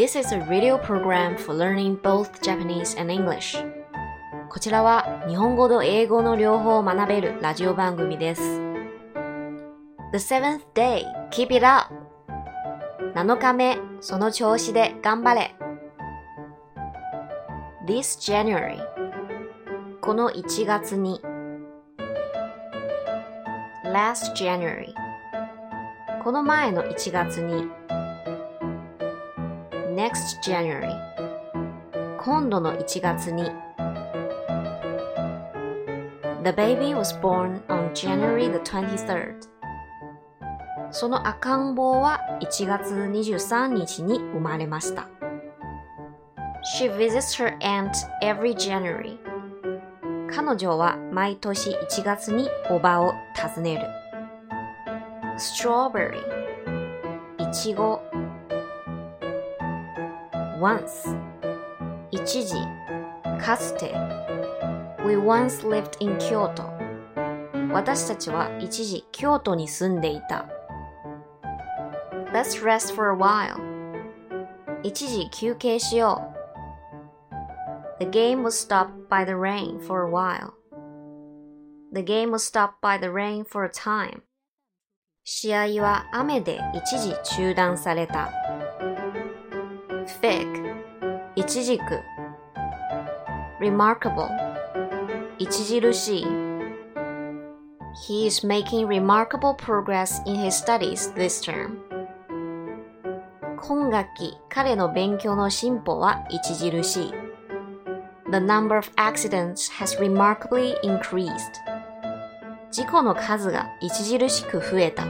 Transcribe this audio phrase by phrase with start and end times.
[0.00, 3.62] This is a radio program for learning both Japanese and English.
[4.48, 8.40] こちらは日本語と英語の両方を学べるラジオ番組です。
[10.12, 11.92] The seventh day, keep it up!
[13.14, 15.54] 7日目、その調子で頑張れ。
[17.86, 18.78] This January
[20.00, 21.20] この1月に
[23.84, 24.94] Last January
[26.24, 27.68] この前の1月に
[30.00, 30.96] Next January
[32.16, 33.44] 今度の1月に
[36.42, 39.34] The baby was born on January the 23rd
[40.90, 45.06] その赤ん坊は1月23日に生まれました。
[46.78, 47.90] She visits her aunt
[48.22, 49.18] every January.
[50.34, 53.86] 彼女は毎年1月におばを訪ねる。
[55.36, 56.22] Strawberry
[57.38, 58.09] いちご
[60.60, 61.16] Once
[62.10, 62.54] 一時
[63.40, 63.94] かつて
[65.02, 66.70] We once lived in Kyoto
[67.72, 70.46] 私たちは一時京都に住んでいた。
[72.34, 73.58] Let's rest for a while
[74.82, 76.30] 一時休憩しよ
[77.98, 78.04] う。
[78.04, 80.52] The game was stopped by the rain for a while.
[81.94, 84.20] The game was stopped by the rain for a time.
[85.24, 88.30] 試合は雨で一時中断された。
[90.20, 90.49] Fig
[91.40, 92.02] いちじく
[93.62, 94.28] Remarkable
[95.40, 96.26] 著しい
[98.06, 101.78] He is making remarkable progress in his studies this term.
[103.56, 107.12] 今学期、彼の勉強の進歩は著しい。
[108.30, 111.32] The number of accidents has remarkably increased.
[112.70, 115.06] 事故の数が著しく増えた。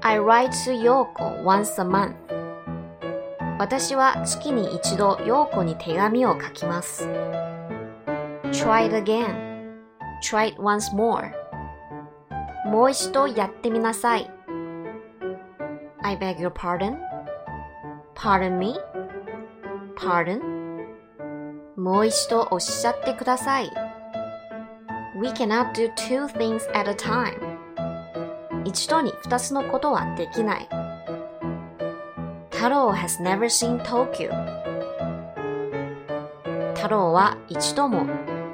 [0.00, 2.23] I write to Yoko once a month.
[3.64, 7.08] 私は月に一度陽子に手紙を書きます。
[8.52, 9.78] Try it again.
[10.22, 11.32] Try it once more.
[12.66, 14.30] もう一度やってみなさい。
[16.02, 16.98] I beg your pardon?
[18.14, 18.78] Pardon me?
[19.96, 20.42] Pardon?
[21.74, 23.70] もう一度おっしゃってください。
[25.18, 27.32] We cannot do two things at a time.
[28.66, 30.83] 一度に二つのことはできない。
[32.64, 34.32] 太郎 has never seen Tokyo.
[36.74, 38.06] 太郎は一度も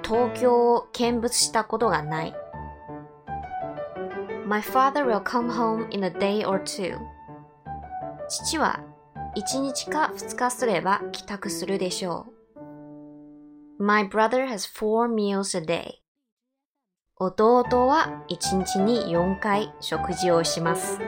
[0.02, 2.34] 東京を見物したことがない。
[4.44, 6.98] My father will come home in a day or two.
[8.28, 8.80] 父は
[9.36, 12.26] 一日か二日すれば帰宅するでしょ
[13.78, 13.84] う。
[13.84, 16.00] My brother has four meals a day.
[17.16, 20.98] 弟は一日に4回食事をします。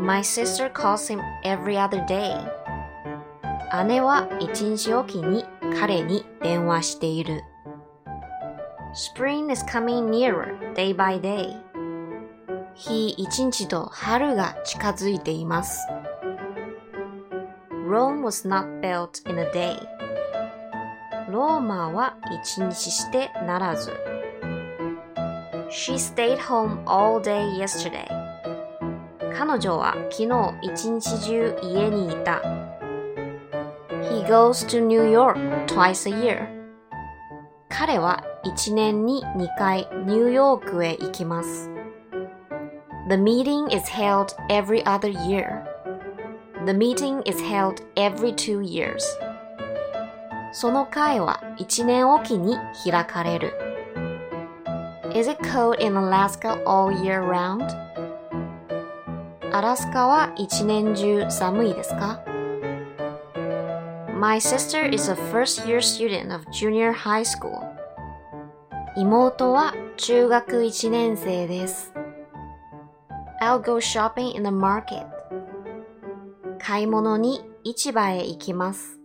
[0.00, 2.38] My sister calls him every other day.
[3.86, 5.44] 姉は一日おきに
[5.78, 7.42] 彼に電話している。
[8.94, 11.60] Spring is coming nearer day by day.
[12.74, 15.86] 日一日と春が近づいています。
[17.70, 19.78] Rome was not built in a day.
[21.30, 23.92] ローマは一日してならず。
[25.70, 28.19] She stayed home all day yesterday.
[29.35, 32.41] 彼女は昨日一日中家にいた。
[34.09, 35.37] He goes to New York
[35.67, 36.47] twice a year.
[37.69, 41.69] 彼は一年に2回ニューヨークへ行きます。
[43.09, 45.63] The meeting is held every other year.
[46.65, 48.99] The meeting is held every two years.
[50.51, 53.53] その会は一年おきに開かれる。
[55.15, 57.90] Is it cold in Alaska all year round?
[59.53, 62.23] アラスカは一年中寒いですか
[64.17, 67.59] My sister is a first year student of junior high school.
[68.95, 71.91] 妹は中学1年生です。
[73.41, 75.05] I'll go shopping in the market.
[76.57, 78.99] 買い物に市場へ行きます。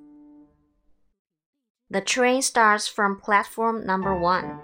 [1.91, 4.61] The train starts from platform number one.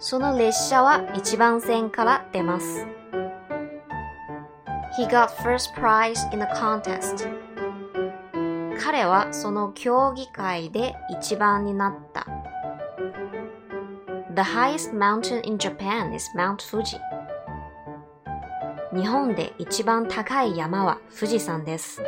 [0.00, 2.93] その列車は一番線から出ます。
[4.96, 7.28] He got first prize in the contest.
[8.78, 12.26] 彼はその競技会で一番になった。
[14.34, 17.00] The highest mountain in Japan is Mount Fuji.
[18.94, 22.00] 日本で一番高い山は富士山です。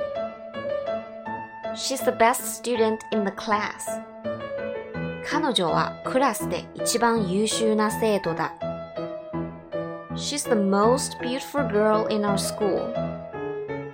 [1.75, 4.03] She's the best student in the class.
[5.29, 8.55] 彼女はクラスで一番優秀な生徒だ。
[10.17, 12.91] She's the most beautiful girl in our school.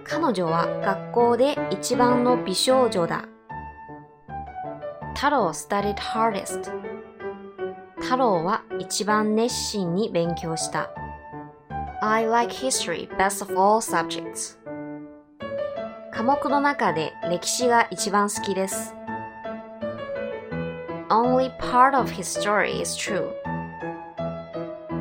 [0.04, 3.24] 彼女は学校で一番の美少女だ。
[5.16, 6.70] 太郎 studied hardest.
[7.98, 10.90] 太郎は一番熱心に勉強した。
[12.00, 14.58] I like history best of all subjects.
[16.12, 18.94] 科目の中で歴史が一番好きです。
[21.08, 23.42] Only part of his story is true.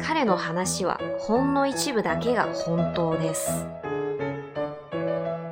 [0.01, 3.67] 彼の話はほんの一部だけが本当です。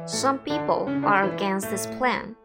[0.06, 2.36] Some people are against this plan.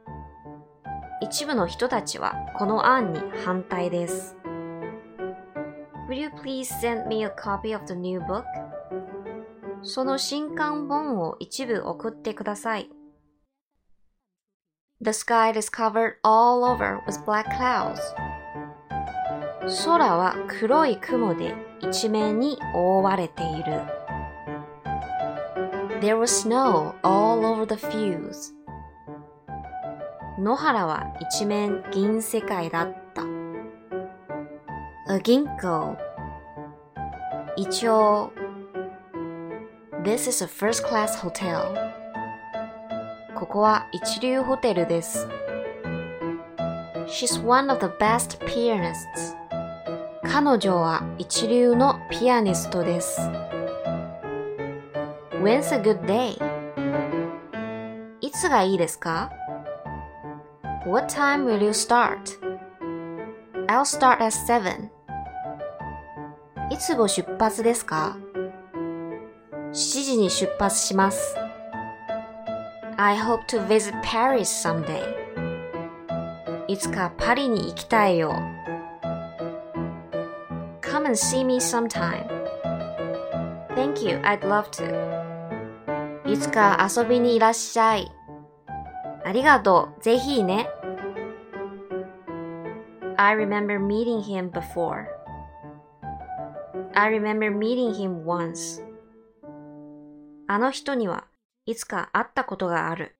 [1.20, 4.36] 一部の人たちはこの案に反対です。
[6.08, 8.44] Will you please send me a copy of the new book?
[9.82, 12.90] その新刊本を一部送ってください。
[15.00, 17.98] The sky is covered all over with black clouds.
[19.84, 21.54] 空は黒い雲で
[21.90, 23.82] 一面に覆われている。
[26.00, 28.54] There was snow all over the fields.
[30.38, 33.22] 野原は一面銀世界だった。
[35.12, 35.96] A ginkgo
[37.56, 38.32] イチョウ
[40.02, 41.92] This is a first class hotel.
[43.34, 45.28] ここは一流ホテルです。
[47.06, 49.43] She's one of the best pianists.
[50.26, 53.20] 彼女は一流のピアニストです。
[55.42, 56.38] When's a good day?
[58.20, 59.30] いつがいいですか
[60.86, 62.18] What time will you start?
[63.68, 64.88] I'll start at 7.
[66.70, 68.16] いつご出発ですか
[69.72, 71.36] ?7 時に出発します。
[72.96, 75.02] I hope to visit Paris someday.
[76.66, 78.34] いつかパリに行きたいよ。
[81.04, 82.26] Come and see me sometime.
[83.74, 86.24] Thank you, I'd love to.
[86.24, 88.10] いつか遊びにいらっしゃい。
[89.22, 90.66] ありがとう、ぜひね。
[93.18, 95.04] I remember meeting him before.
[96.94, 98.82] I remember meeting him once.
[100.46, 101.26] あの人には
[101.66, 103.14] いつか会ったことがある。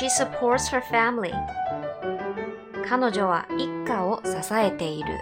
[0.00, 1.32] She supports her family.
[2.88, 5.14] 彼女は一家を支えている。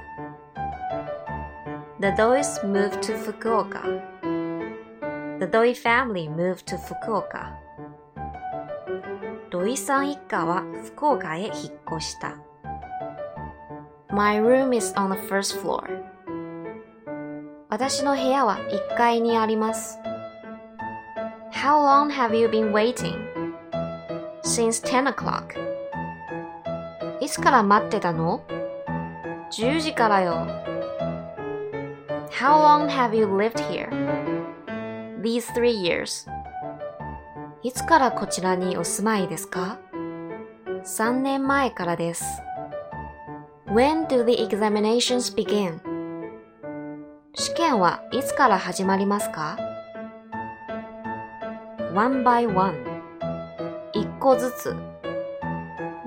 [2.03, 3.81] The Doi moved to Fukuoka.
[5.39, 7.55] The Doi family moved to Fukuoka.
[9.51, 11.53] 土井さん一家は福岡へ引っ
[11.97, 12.37] 越した。
[14.11, 16.03] My room is on the first floor.
[17.69, 20.01] 私の部屋は1階にあります。
[21.53, 23.15] How long have you been waiting?
[24.43, 25.55] Since 10 o'clock.
[27.21, 28.43] いつから待ってたの
[29.53, 30.72] ?10 時からよ。
[32.32, 33.90] How long have you lived here?
[35.22, 36.28] These three years.
[37.64, 39.78] いつからこちらにお住まいですか
[40.84, 42.24] ?3 年前からです。
[43.66, 45.80] When do the examinations begin?
[47.34, 49.58] 試験はいつから始まりますか
[51.94, 52.74] one by one
[53.94, 54.76] 一個ずつ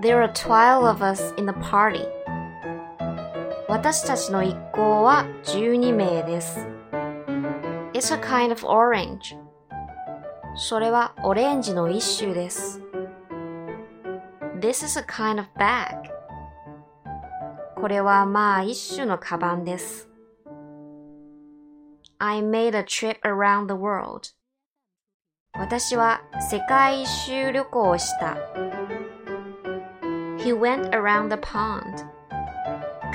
[0.01, 2.07] There are 12 of us in the party
[3.68, 6.60] 私たちの一行は12名です
[7.94, 9.36] It's a kind of orange
[10.56, 12.82] それはオレンジの一種です
[14.60, 16.12] This is a kind of bag
[17.76, 20.10] これはまあ一種のカバンです
[22.20, 24.36] I made a trip around the world
[25.58, 28.36] 私は世界一周旅行をした。
[30.38, 32.15] He went around the pond.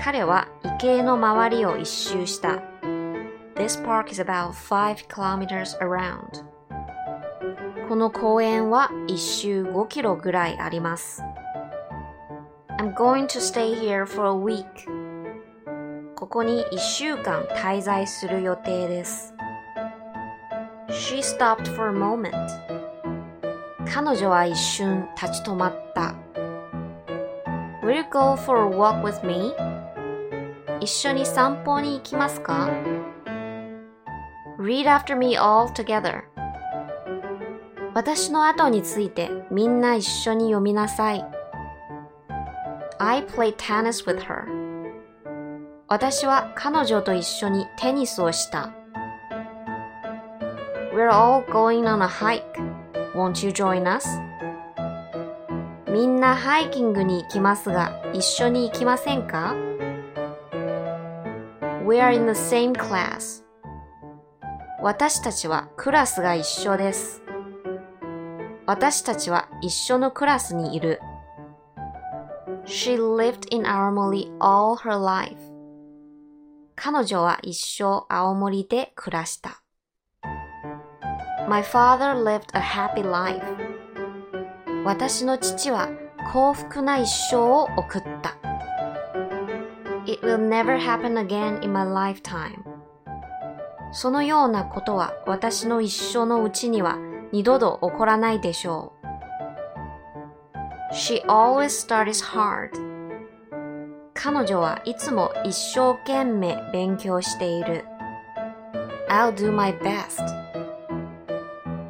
[0.03, 2.63] 彼は池の周りを一周した。
[3.55, 6.43] This park is about 5 kilometers around.
[7.87, 11.23] この公園は一周5キロぐらいあります。
[12.79, 14.65] I'm going to stay here for a week.
[16.15, 19.35] ここに1週間滞在する予定です。
[20.89, 22.33] She stopped for a moment.
[23.85, 26.15] 彼女は一瞬立ち止まった。
[27.83, 29.53] Will you go for a walk with me?
[30.81, 32.71] 一緒に散歩に行きますか
[34.59, 36.23] ?Read after me all together.
[37.95, 41.25] 私の後についてみんな一緒に読みなさい。
[42.99, 44.45] I play tennis with her.
[45.89, 48.73] 私は彼女と一緒にテニスをした。
[50.95, 52.43] We're all going on a hike.
[53.15, 54.09] Won't you join us?
[55.91, 59.55] みんなハイキングに行きますが、一緒に行きませんか
[61.91, 63.43] ?We are in the same class.
[64.81, 67.21] 私たちはクラスが一緒です。
[68.65, 71.01] 私たちは一緒のクラスにいる。
[72.65, 75.35] She lived in 青森 all her life.
[76.77, 79.61] 彼女は一生青森で暮らした。
[81.49, 83.45] My father lived a happy life.
[84.85, 85.89] 私の父は
[86.33, 88.40] 幸福な一生を送った。
[90.23, 92.63] It will never happen again in my lifetime.
[93.93, 96.99] そのようなことは私の一生のうちには
[97.33, 100.95] 二度と起こらないでしょう。
[100.95, 102.71] She always studies hard.
[104.15, 107.87] 彼女はいつも一生懸命勉強している。
[109.09, 110.23] I'll do my best.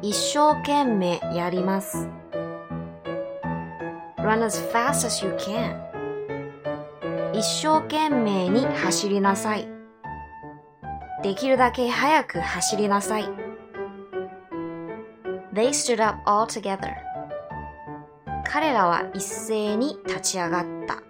[0.01, 2.07] 一生懸命やります。
[4.17, 5.90] Run as fast as you can.
[7.33, 9.67] 一生懸命に走りなさい。
[11.23, 13.29] できるだけ早く走りなさい。
[15.53, 16.93] They stood up all together.
[18.43, 21.01] 彼らは一斉に立ち上がった。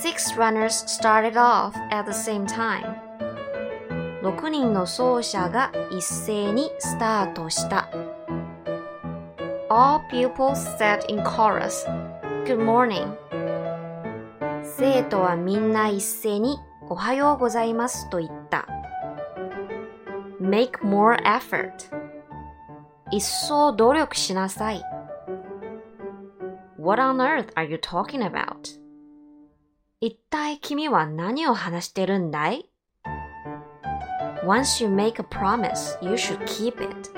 [0.00, 3.04] Six runners started off at the same time.
[4.22, 7.90] 6人の走者が一斉にスタートした。
[9.70, 11.84] All pupils said in chorus,
[12.44, 13.16] Good morning.
[14.76, 18.66] 生徒はみんな一斉におはようございますと言った。
[20.40, 21.70] Make more effort.
[23.12, 24.82] 一層努力しなさい。
[26.76, 28.80] What on earth are you talking about?
[30.00, 32.68] 一体君は何を話してるんだい
[34.44, 37.10] Once you make a promise, you should keep it.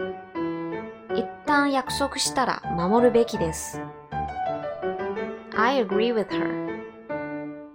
[1.14, 3.80] 一旦約束したら守るべきです。
[5.56, 6.65] I agree with her.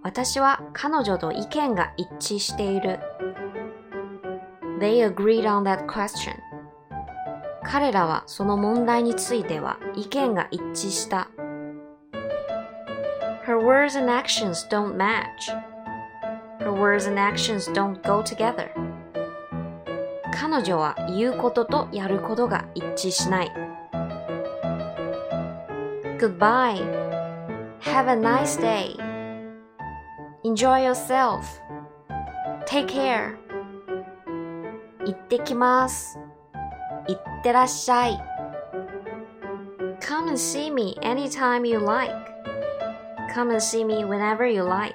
[0.03, 3.00] 私は彼女と意見が一致している。
[4.79, 6.34] They agreed on that question.
[7.63, 11.29] 彼らはその問題については意見が一致した。
[13.46, 15.25] Her words and actions don't match.
[16.60, 18.70] Her words and actions don't go together.
[20.34, 23.51] 彼女は言うこととやることが一致しない。
[26.17, 26.81] Goodbye.
[27.81, 29.00] Have a nice day.
[30.51, 31.46] Enjoy yourself.
[32.65, 33.38] Take care.
[35.05, 36.20] 行ってきます。
[37.08, 38.22] 行ってらっしゃい。
[40.01, 42.13] Come and see me anytime you like.
[43.34, 44.93] Come and see me whenever you like.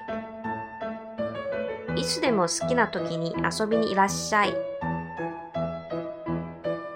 [1.95, 4.53] いつでも好きな時に遊びにいらっしゃい。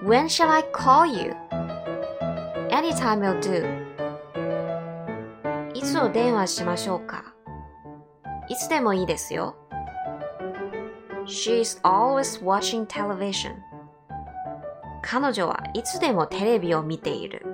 [0.04, 1.34] When shall I call you?
[2.70, 3.66] Anytime will do.
[5.74, 7.31] いつお電話しましょうか
[8.52, 9.56] いつでもいいですよ。
[11.24, 13.54] She's always watching television.
[15.00, 17.46] 彼女はいつでもテレビを見ている。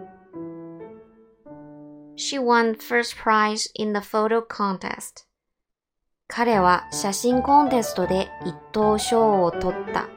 [2.17, 5.29] She won first prize in the photo contest.
[6.27, 10.09] 彼は写真コンテストで一等賞を取った。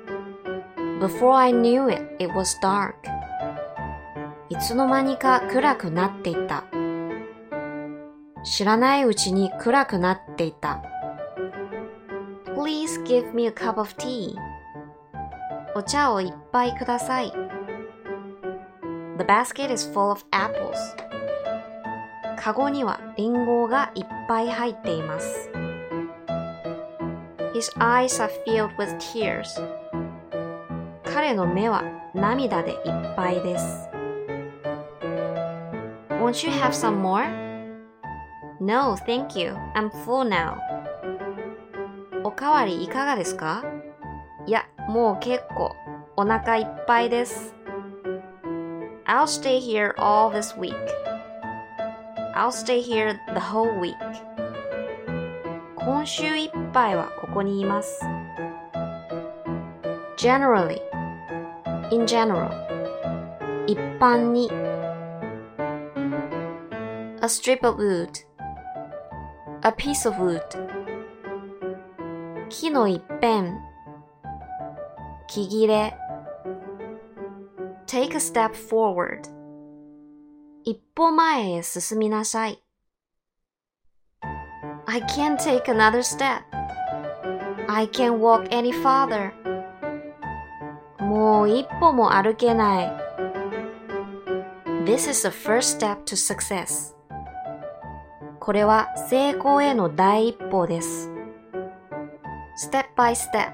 [0.99, 2.95] Before I knew it, it was dark.
[4.49, 6.63] いつの間にか暗くなっていた。
[8.43, 10.83] 知らないうちに暗くなっていた。
[12.55, 14.35] Please give me a cup of tea.
[15.75, 17.31] お茶をいっぱいください。
[19.17, 20.75] The basket is full of apples.
[22.37, 25.49] カゴにはリンゴがいっぱい入っています。
[27.53, 29.45] His eyes are filled with tears.
[31.03, 31.83] 彼の目は
[32.15, 32.79] 涙でいっ
[33.15, 33.87] ぱいです。
[36.09, 37.40] Won't you have some more?
[38.61, 39.55] No, thank you.
[39.73, 40.55] I'm full now.
[42.23, 43.63] おかわりいかがですか
[44.45, 45.75] いや、もう結構。
[46.15, 47.55] お腹いっぱいです。
[49.07, 50.75] I'll stay here all this week.
[52.35, 53.95] I'll stay here the whole week.
[55.75, 58.05] 今週いっぱいはここにいます。
[60.17, 60.79] generally,
[61.91, 62.51] in general,
[63.65, 64.51] 一般に
[67.23, 68.30] a strip of wood,
[69.70, 70.42] a piece of wood
[72.48, 73.50] 木の一辺
[75.26, 75.96] 木切れ
[77.86, 79.36] take a step forward
[80.68, 82.60] 一歩前へ進みなさい。
[84.86, 86.42] I can't take another step.
[87.68, 89.32] I can't walk any farther.
[90.98, 92.92] もう一歩も歩けない。
[94.84, 96.96] This is the first step to success.
[98.41, 101.11] これは成功への第一歩です。
[102.67, 103.53] Step by step.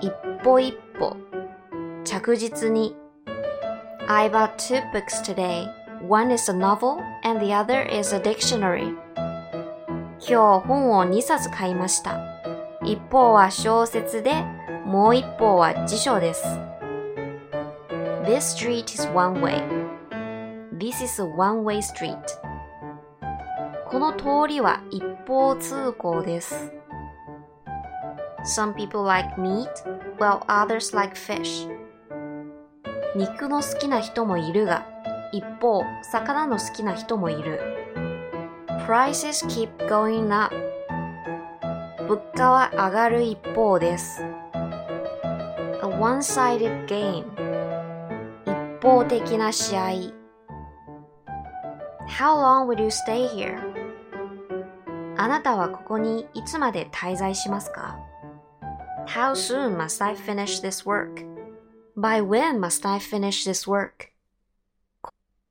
[0.00, 0.10] 一
[0.42, 1.14] 歩一歩、
[2.04, 2.96] 着実に。
[4.08, 5.66] I bought two books today.
[6.08, 8.96] One is a novel and the other is a dictionary.
[10.26, 12.18] 今日本を2冊買いました。
[12.82, 14.42] 一方は小説で、
[14.86, 16.42] もう一方は辞書です。
[18.24, 19.62] This street is one way.
[20.72, 22.18] This is a one-way street.
[23.94, 26.72] この通りは一方通行です。
[28.44, 29.68] Some people like meat,
[30.18, 31.68] while others like fish.
[33.14, 34.84] 肉の好きな人もいるが、
[35.30, 37.60] 一方、魚の好きな人もいる。
[38.84, 40.52] Prices keep going up.
[42.08, 44.24] 物価は上がる一方です。
[45.84, 47.24] A one-sided game.
[48.44, 49.90] 一方的な試合。
[52.08, 53.73] How long will you stay here?
[55.24, 57.98] あなたはここにいつまで滞在しますか
[59.06, 61.24] ？How soon must I finish this work?
[61.96, 64.10] By when must I finish this work?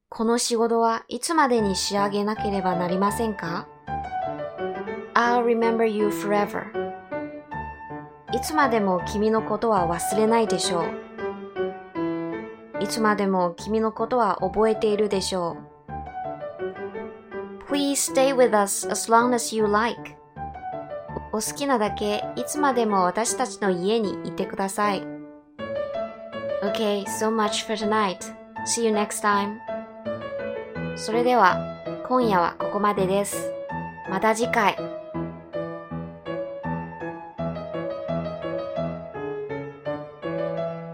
[0.10, 3.68] この仕事はいつまでに仕上げなければなりませんか
[5.16, 6.66] ?I'll remember you forever.
[8.32, 10.86] いつまでも君のことは忘れないでしょう。
[12.80, 15.73] いつまでも君のことは覚えているでしょう。
[17.74, 20.16] Please stay with us as long as you like.
[21.32, 25.02] お好きなだけいつまでも私たちの家にいてください。
[26.62, 28.20] Okay, so much for tonight.
[28.68, 29.58] See you next time.
[30.96, 31.58] それでは
[32.08, 33.52] 今夜はここまでです。
[34.08, 34.93] また次回。